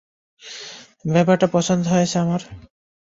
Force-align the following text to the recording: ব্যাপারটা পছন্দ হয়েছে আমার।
ব্যাপারটা 1.05 1.47
পছন্দ 1.47 1.83
হয়েছে 1.87 2.15
আমার। 2.19 2.41